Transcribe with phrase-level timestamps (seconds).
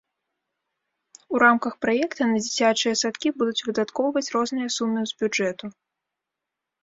[1.33, 5.65] У рамках праекта на дзіцячыя садкі будуць выдаткоўваць розныя сумы з бюджэту.